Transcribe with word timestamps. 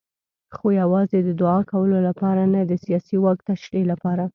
خو 0.55 0.67
یوازې 0.81 1.19
د 1.23 1.29
دوعا 1.39 1.59
کولو 1.71 1.97
لپاره 2.07 2.43
نه 2.53 2.61
د 2.65 2.73
سیاسي 2.85 3.15
واک 3.23 3.39
تشریح 3.49 3.83
لپاره. 3.91 4.23